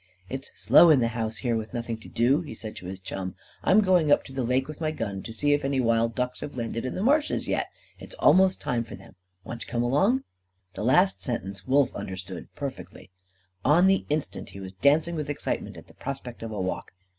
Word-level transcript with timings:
"It's 0.29 0.49
slow 0.55 0.89
in 0.89 0.99
the 0.99 1.09
house, 1.09 1.37
here, 1.45 1.55
with 1.55 1.75
nothing 1.75 1.99
to 1.99 2.09
do," 2.09 2.41
he 2.41 2.55
said 2.55 2.75
to 2.77 2.87
his 2.87 2.99
chum. 2.99 3.35
"I'm 3.61 3.81
going 3.81 4.11
up 4.11 4.25
the 4.25 4.41
lake 4.43 4.67
with 4.67 4.81
my 4.81 4.89
gun 4.89 5.21
to 5.21 5.31
see 5.31 5.53
if 5.53 5.63
any 5.63 5.79
wild 5.79 6.15
ducks 6.15 6.39
have 6.39 6.57
landed 6.57 6.85
in 6.85 6.95
the 6.95 7.03
marshes 7.03 7.47
yet. 7.47 7.67
It's 7.99 8.15
almost 8.15 8.59
time 8.59 8.83
for 8.83 8.95
them. 8.95 9.13
Want 9.43 9.61
to 9.61 9.67
come 9.67 9.83
along?" 9.83 10.23
The 10.73 10.83
last 10.83 11.21
sentence 11.21 11.67
Wolf 11.67 11.93
understood 11.93 12.47
perfectly. 12.55 13.11
On 13.63 13.85
the 13.85 14.07
instant 14.09 14.49
he 14.49 14.59
was 14.59 14.73
dancing 14.73 15.13
with 15.13 15.29
excitement 15.29 15.77
at 15.77 15.85
the 15.85 15.93
prospect 15.93 16.41
of 16.41 16.49
a 16.49 16.59
walk. 16.59 16.93